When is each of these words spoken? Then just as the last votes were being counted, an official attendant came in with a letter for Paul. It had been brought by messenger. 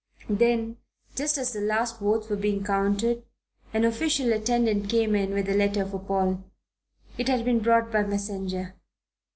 Then 0.31 0.77
just 1.15 1.37
as 1.37 1.53
the 1.53 1.61
last 1.61 1.99
votes 1.99 2.27
were 2.27 2.35
being 2.35 2.63
counted, 2.63 3.23
an 3.71 3.83
official 3.85 4.33
attendant 4.33 4.89
came 4.89 5.13
in 5.13 5.31
with 5.31 5.47
a 5.47 5.53
letter 5.53 5.85
for 5.85 5.99
Paul. 5.99 6.43
It 7.19 7.27
had 7.27 7.45
been 7.45 7.59
brought 7.59 7.91
by 7.91 8.01
messenger. 8.01 8.73